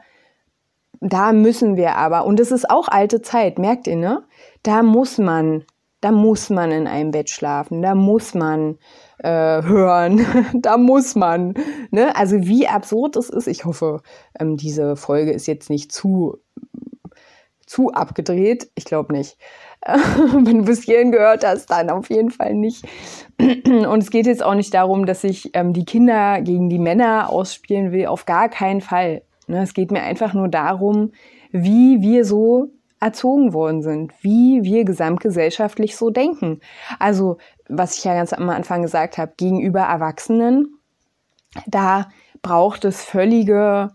da 1.02 1.34
müssen 1.34 1.76
wir 1.76 1.96
aber, 1.96 2.26
und 2.26 2.40
es 2.40 2.52
ist 2.52 2.70
auch 2.70 2.88
alte 2.88 3.22
Zeit, 3.22 3.60
merkt 3.60 3.88
ihr, 3.88 3.96
ne? 3.96 4.24
Da 4.64 4.82
muss 4.82 5.18
man, 5.18 5.66
da 6.02 6.12
muss 6.12 6.50
man 6.50 6.72
in 6.72 6.88
einem 6.88 7.12
Bett 7.12 7.30
schlafen, 7.30 7.82
da 7.82 7.96
muss 7.96 8.34
man 8.34 8.78
äh, 9.20 9.64
hören. 9.64 10.26
da 10.62 10.78
muss 10.78 11.16
man. 11.16 11.54
Ne? 11.92 12.16
Also 12.16 12.38
wie 12.42 12.68
absurd 12.68 13.16
es 13.16 13.30
ist. 13.30 13.48
Ich 13.48 13.66
hoffe, 13.66 14.02
ähm, 14.40 14.58
diese 14.58 14.96
Folge 14.96 15.32
ist 15.32 15.48
jetzt 15.48 15.70
nicht 15.70 15.92
zu, 15.92 16.38
zu 17.76 17.92
abgedreht. 17.92 18.72
Ich 18.76 18.86
glaube 18.86 19.12
nicht. 19.12 19.38
Wenn 19.86 20.60
du 20.60 20.66
bis 20.66 20.84
hierhin 20.84 21.12
gehört 21.12 21.46
hast, 21.46 21.70
dann 21.70 21.90
auf 21.90 22.10
jeden 22.10 22.32
Fall 22.32 22.54
nicht. 22.54 22.86
Und 23.38 24.02
es 24.02 24.10
geht 24.10 24.28
jetzt 24.28 24.44
auch 24.44 24.56
nicht 24.56 24.74
darum, 24.74 25.06
dass 25.06 25.26
ich 25.26 25.52
ähm, 25.54 25.74
die 25.74 25.84
Kinder 25.84 26.42
gegen 26.42 26.70
die 26.70 26.80
Männer 26.80 27.30
ausspielen 27.30 27.92
will. 27.92 28.08
Auf 28.08 28.26
gar 28.26 28.48
keinen 28.48 28.80
Fall. 28.80 29.24
Ne? 29.48 29.62
Es 29.62 29.74
geht 29.74 29.92
mir 29.92 30.04
einfach 30.04 30.34
nur 30.34 30.48
darum, 30.48 31.12
wie 31.52 32.02
wir 32.02 32.24
so 32.24 32.70
erzogen 33.02 33.52
worden 33.52 33.82
sind, 33.82 34.14
wie 34.22 34.64
wir 34.64 34.86
gesamtgesellschaftlich 34.86 35.98
so 35.98 36.10
denken. 36.12 36.62
Also, 36.98 37.40
was 37.68 37.98
ich 37.98 38.06
ja 38.06 38.14
ganz 38.14 38.32
am 38.32 38.50
Anfang 38.50 38.84
gesagt 38.84 39.18
habe, 39.18 39.34
gegenüber 39.36 39.82
Erwachsenen, 39.82 40.80
da 41.68 42.08
braucht 42.42 42.86
es 42.86 43.04
völlige 43.04 43.92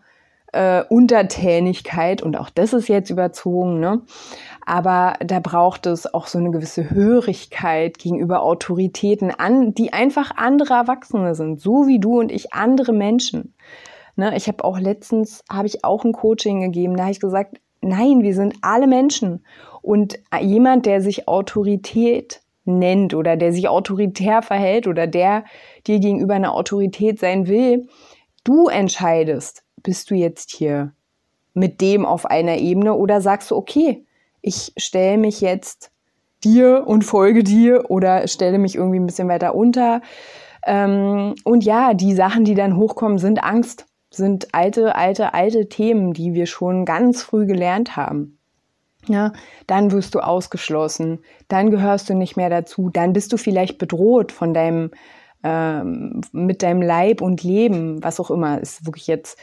äh, 0.52 0.82
Untertänigkeit 0.88 2.22
und 2.22 2.36
auch 2.36 2.50
das 2.50 2.72
ist 2.72 2.88
jetzt 2.88 3.10
überzogen, 3.10 3.80
ne? 3.80 4.02
Aber 4.66 5.14
da 5.24 5.40
braucht 5.40 5.86
es 5.86 6.12
auch 6.12 6.26
so 6.26 6.38
eine 6.38 6.50
gewisse 6.50 6.90
Hörigkeit 6.90 7.98
gegenüber 7.98 8.42
Autoritäten, 8.42 9.30
an, 9.30 9.74
die 9.74 9.92
einfach 9.92 10.32
andere 10.36 10.74
Erwachsene 10.74 11.34
sind, 11.34 11.60
so 11.60 11.86
wie 11.86 11.98
du 11.98 12.20
und 12.20 12.30
ich 12.30 12.52
andere 12.52 12.92
Menschen. 12.92 13.54
Ne? 14.16 14.36
Ich 14.36 14.46
habe 14.48 14.62
auch 14.64 14.78
letztens 14.78 15.42
habe 15.50 15.66
ich 15.66 15.84
auch 15.84 16.04
ein 16.04 16.12
Coaching 16.12 16.60
gegeben, 16.60 16.96
da 16.96 17.04
habe 17.04 17.12
ich 17.12 17.20
gesagt, 17.20 17.58
Nein, 17.82 18.22
wir 18.22 18.34
sind 18.34 18.54
alle 18.60 18.86
Menschen. 18.86 19.44
Und 19.82 20.18
jemand, 20.40 20.86
der 20.86 21.00
sich 21.00 21.28
Autorität 21.28 22.42
nennt 22.64 23.14
oder 23.14 23.36
der 23.36 23.52
sich 23.52 23.68
autoritär 23.68 24.42
verhält 24.42 24.86
oder 24.86 25.06
der 25.06 25.44
dir 25.86 25.98
gegenüber 25.98 26.34
eine 26.34 26.52
Autorität 26.52 27.18
sein 27.18 27.46
will, 27.46 27.88
du 28.44 28.68
entscheidest, 28.68 29.64
bist 29.82 30.10
du 30.10 30.14
jetzt 30.14 30.50
hier 30.50 30.92
mit 31.54 31.80
dem 31.80 32.06
auf 32.06 32.26
einer 32.26 32.58
Ebene 32.58 32.94
oder 32.94 33.20
sagst 33.20 33.50
du, 33.50 33.56
okay, 33.56 34.04
ich 34.40 34.72
stelle 34.76 35.18
mich 35.18 35.40
jetzt 35.40 35.90
dir 36.42 36.84
und 36.86 37.04
folge 37.04 37.42
dir 37.42 37.90
oder 37.90 38.26
stelle 38.28 38.58
mich 38.58 38.76
irgendwie 38.76 39.00
ein 39.00 39.06
bisschen 39.06 39.28
weiter 39.28 39.54
unter. 39.54 40.00
Ähm, 40.66 41.34
und 41.44 41.64
ja, 41.64 41.94
die 41.94 42.14
Sachen, 42.14 42.44
die 42.44 42.54
dann 42.54 42.76
hochkommen, 42.76 43.18
sind 43.18 43.42
Angst 43.42 43.86
sind 44.10 44.54
alte, 44.54 44.96
alte, 44.96 45.34
alte 45.34 45.68
Themen, 45.68 46.12
die 46.12 46.34
wir 46.34 46.46
schon 46.46 46.84
ganz 46.84 47.22
früh 47.22 47.46
gelernt 47.46 47.96
haben. 47.96 48.38
Ja, 49.06 49.32
dann 49.66 49.92
wirst 49.92 50.14
du 50.14 50.20
ausgeschlossen, 50.20 51.20
dann 51.48 51.70
gehörst 51.70 52.10
du 52.10 52.14
nicht 52.14 52.36
mehr 52.36 52.50
dazu, 52.50 52.90
dann 52.90 53.14
bist 53.14 53.32
du 53.32 53.38
vielleicht 53.38 53.78
bedroht 53.78 54.30
von 54.30 54.52
deinem, 54.52 54.90
ähm, 55.42 56.20
mit 56.32 56.62
deinem 56.62 56.82
Leib 56.82 57.20
und 57.20 57.42
Leben, 57.42 58.02
was 58.02 58.20
auch 58.20 58.30
immer. 58.30 58.60
Ist 58.60 58.86
wirklich 58.86 59.06
jetzt 59.06 59.38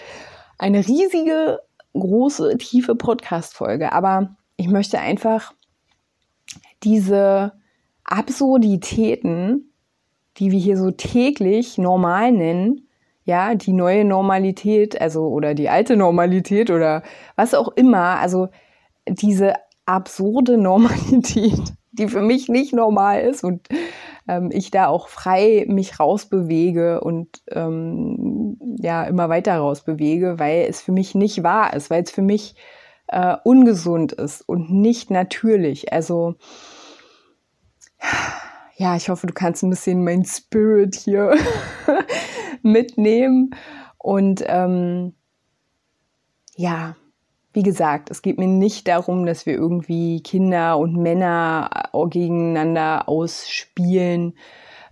eine 0.58 0.88
riesige, 0.88 1.60
große, 1.94 2.58
tiefe 2.58 2.96
Podcast-Folge. 2.96 3.92
Aber 3.92 4.36
ich 4.56 4.68
möchte 4.68 5.00
einfach 5.00 5.54
diese 6.84 7.54
Absurditäten, 8.04 9.74
die 10.38 10.52
wir 10.52 10.60
hier 10.60 10.78
so 10.78 10.92
täglich 10.92 11.78
normal 11.78 12.32
nennen, 12.32 12.88
ja, 13.24 13.56
die 13.56 13.74
neue 13.74 14.06
Normalität, 14.06 15.00
also 15.02 15.28
oder 15.28 15.54
die 15.54 15.68
alte 15.68 15.98
Normalität 15.98 16.72
oder 16.72 17.04
was 17.36 17.54
auch 17.54 17.68
immer, 17.76 18.20
also 18.20 18.48
diese 19.08 19.54
absurde 19.86 20.58
Normalität, 20.62 21.60
die 21.92 22.08
für 22.08 22.22
mich 22.22 22.48
nicht 22.48 22.74
normal 22.74 23.22
ist 23.22 23.44
und 23.44 23.68
ähm, 24.28 24.50
ich 24.52 24.72
da 24.72 24.88
auch 24.88 25.08
frei 25.08 25.66
mich 25.68 26.00
rausbewege 26.00 27.02
und 27.02 27.42
ähm, 27.52 28.58
ja 28.80 29.04
immer 29.04 29.30
weiter 29.30 29.58
rausbewege, 29.58 30.40
weil 30.40 30.66
es 30.70 30.82
für 30.82 30.92
mich 30.92 31.16
nicht 31.16 31.44
wahr 31.44 31.74
ist, 31.74 31.90
weil 31.90 32.04
es 32.04 32.12
für 32.12 32.22
mich 32.22 32.56
äh, 33.08 33.36
ungesund 33.44 34.12
ist 34.14 34.42
und 34.42 34.72
nicht 34.72 35.10
natürlich. 35.12 35.94
Also 35.94 36.36
ja, 38.78 38.96
ich 38.96 39.10
hoffe, 39.10 39.28
du 39.28 39.34
kannst 39.34 39.64
ein 39.64 39.72
bisschen 39.72 40.04
mein 40.04 40.24
Spirit 40.24 40.96
hier 40.96 41.36
mitnehmen. 42.62 43.52
Und 43.98 44.44
ähm, 44.46 45.16
ja, 46.56 46.96
wie 47.58 47.64
gesagt, 47.64 48.12
es 48.12 48.22
geht 48.22 48.38
mir 48.38 48.48
nicht 48.48 48.88
darum, 48.88 49.26
dass 49.26 49.48
wir 49.48 49.56
irgendwie 49.56 50.22
Kinder 50.22 50.78
und 50.78 50.96
Männer 50.96 51.90
äh, 51.92 52.08
gegeneinander 52.08 53.10
ausspielen, 53.10 54.38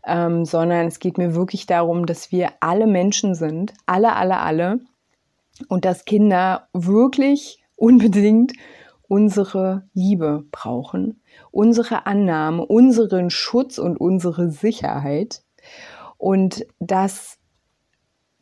ähm, 0.04 0.46
sondern 0.46 0.88
es 0.88 0.98
geht 0.98 1.20
mir 1.20 1.36
wirklich 1.36 1.68
darum, 1.68 2.08
dass 2.08 2.32
wir 2.32 2.54
alle 2.62 2.88
Menschen 2.88 3.36
sind, 3.36 3.76
alle, 3.86 4.16
alle, 4.16 4.40
alle, 4.40 4.80
und 5.70 5.86
dass 5.86 6.06
Kinder 6.06 6.68
wirklich 6.74 7.64
unbedingt 7.76 8.54
unsere 9.08 9.88
Liebe 9.94 10.46
brauchen, 10.50 11.22
unsere 11.52 12.08
Annahme, 12.08 12.66
unseren 12.66 13.30
Schutz 13.30 13.78
und 13.78 13.98
unsere 13.98 14.50
Sicherheit. 14.50 15.44
Und 16.18 16.66
dass 16.80 17.38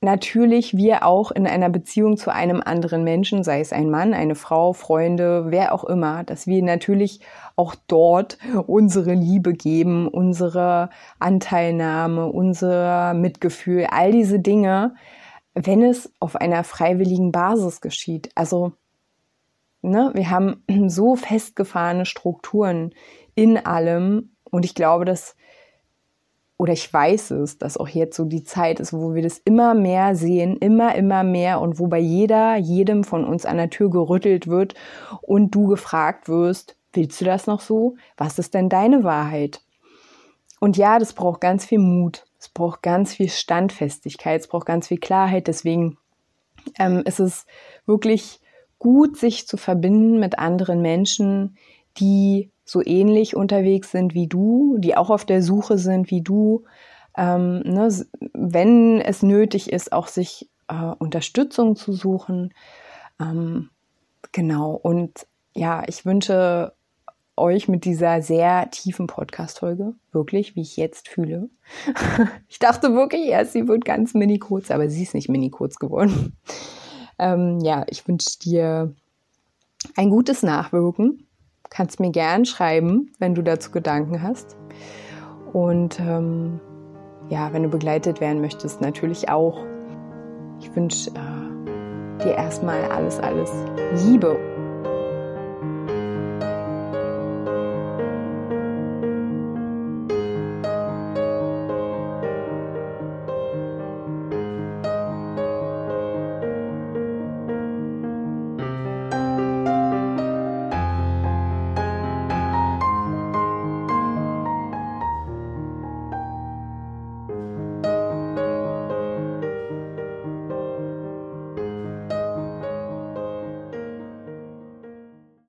natürlich 0.03 0.75
wir 0.75 1.05
auch 1.05 1.31
in 1.31 1.47
einer 1.47 1.69
Beziehung 1.69 2.17
zu 2.17 2.31
einem 2.31 2.61
anderen 2.63 3.03
Menschen, 3.03 3.43
sei 3.43 3.61
es 3.61 3.73
ein 3.73 3.89
Mann, 3.89 4.13
eine 4.13 4.35
Frau, 4.35 4.73
Freunde, 4.73 5.45
wer 5.47 5.73
auch 5.73 5.83
immer, 5.85 6.23
dass 6.23 6.45
wir 6.45 6.61
natürlich 6.61 7.21
auch 7.55 7.75
dort 7.87 8.37
unsere 8.67 9.13
Liebe 9.13 9.53
geben, 9.53 10.07
unsere 10.07 10.89
Anteilnahme, 11.19 12.27
unser 12.27 13.13
Mitgefühl, 13.13 13.87
all 13.89 14.11
diese 14.11 14.39
Dinge, 14.39 14.95
wenn 15.53 15.83
es 15.83 16.11
auf 16.19 16.35
einer 16.35 16.63
freiwilligen 16.63 17.31
Basis 17.31 17.79
geschieht. 17.79 18.29
Also, 18.35 18.73
ne, 19.81 20.11
wir 20.13 20.29
haben 20.29 20.63
so 20.89 21.15
festgefahrene 21.15 22.05
Strukturen 22.05 22.93
in 23.35 23.57
allem 23.57 24.35
und 24.51 24.65
ich 24.65 24.75
glaube, 24.75 25.05
dass 25.05 25.35
oder 26.63 26.71
ich 26.71 26.93
weiß 26.93 27.31
es, 27.31 27.57
dass 27.57 27.75
auch 27.75 27.89
jetzt 27.89 28.15
so 28.15 28.23
die 28.23 28.45
Zeit 28.45 28.79
ist, 28.79 28.93
wo 28.93 29.13
wir 29.13 29.21
das 29.21 29.37
immer 29.39 29.73
mehr 29.73 30.15
sehen, 30.15 30.55
immer, 30.55 30.95
immer 30.95 31.21
mehr 31.25 31.59
und 31.59 31.77
wo 31.77 31.87
bei 31.87 31.99
jeder, 31.99 32.55
jedem 32.55 33.03
von 33.03 33.25
uns 33.25 33.45
an 33.45 33.57
der 33.57 33.69
Tür 33.69 33.89
gerüttelt 33.89 34.47
wird 34.47 34.73
und 35.21 35.53
du 35.53 35.67
gefragt 35.67 36.29
wirst, 36.29 36.77
willst 36.93 37.19
du 37.19 37.25
das 37.25 37.47
noch 37.47 37.59
so? 37.59 37.97
Was 38.15 38.39
ist 38.39 38.53
denn 38.53 38.69
deine 38.69 39.03
Wahrheit? 39.03 39.59
Und 40.61 40.77
ja, 40.77 40.99
das 40.99 41.11
braucht 41.11 41.41
ganz 41.41 41.65
viel 41.65 41.79
Mut, 41.79 42.23
es 42.39 42.47
braucht 42.47 42.81
ganz 42.81 43.13
viel 43.13 43.27
Standfestigkeit, 43.27 44.39
es 44.39 44.47
braucht 44.47 44.65
ganz 44.65 44.87
viel 44.87 44.99
Klarheit. 44.99 45.47
Deswegen 45.47 45.97
ähm, 46.79 47.03
ist 47.03 47.19
es 47.19 47.45
wirklich 47.85 48.39
gut, 48.79 49.17
sich 49.17 49.49
zu 49.49 49.57
verbinden 49.57 50.17
mit 50.17 50.39
anderen 50.39 50.81
Menschen, 50.81 51.57
die 51.97 52.52
so 52.65 52.81
ähnlich 52.83 53.35
unterwegs 53.35 53.91
sind 53.91 54.13
wie 54.13 54.27
du, 54.27 54.77
die 54.79 54.95
auch 54.95 55.09
auf 55.09 55.25
der 55.25 55.41
Suche 55.41 55.77
sind 55.77 56.11
wie 56.11 56.21
du, 56.21 56.63
ähm, 57.17 57.59
ne, 57.59 57.89
wenn 58.33 59.01
es 59.01 59.21
nötig 59.21 59.71
ist, 59.71 59.91
auch 59.91 60.07
sich 60.07 60.49
äh, 60.67 60.93
Unterstützung 60.97 61.75
zu 61.75 61.93
suchen. 61.93 62.53
Ähm, 63.19 63.69
genau, 64.31 64.71
und 64.71 65.27
ja, 65.53 65.83
ich 65.87 66.05
wünsche 66.05 66.73
euch 67.35 67.67
mit 67.67 67.85
dieser 67.85 68.21
sehr 68.21 68.69
tiefen 68.69 69.07
Podcast-Folge. 69.07 69.93
Wirklich, 70.11 70.55
wie 70.55 70.61
ich 70.61 70.77
jetzt 70.77 71.07
fühle. 71.07 71.49
ich 72.47 72.59
dachte 72.59 72.93
wirklich 72.93 73.27
erst, 73.27 73.53
sie 73.53 73.67
wird 73.67 73.85
ganz 73.85 74.13
mini 74.13 74.39
kurz, 74.39 74.71
aber 74.71 74.89
sie 74.89 75.03
ist 75.03 75.13
nicht 75.13 75.29
mini 75.29 75.49
kurz 75.49 75.77
geworden. 75.77 76.37
Ähm, 77.19 77.59
ja, 77.59 77.85
ich 77.89 78.07
wünsche 78.07 78.39
dir 78.39 78.95
ein 79.95 80.09
gutes 80.09 80.41
Nachwirken. 80.41 81.27
Kannst 81.73 81.99
mir 81.99 82.11
gern 82.11 82.45
schreiben, 82.45 83.11
wenn 83.17 83.33
du 83.33 83.41
dazu 83.41 83.71
Gedanken 83.71 84.21
hast. 84.21 84.55
Und 85.53 85.99
ähm, 85.99 86.59
ja, 87.29 87.51
wenn 87.51 87.63
du 87.63 87.69
begleitet 87.69 88.21
werden 88.21 88.41
möchtest, 88.41 88.79
natürlich 88.79 89.29
auch. 89.29 89.65
Ich 90.59 90.75
wünsche 90.75 91.09
äh, 91.09 92.23
dir 92.23 92.35
erstmal 92.35 92.83
alles, 92.91 93.19
alles 93.19 93.49
Liebe 94.05 94.37